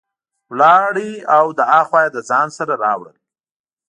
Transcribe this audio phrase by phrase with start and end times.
[0.51, 0.95] ولاړ
[1.35, 3.17] او له ها خوا یې له ځان سره راوړل.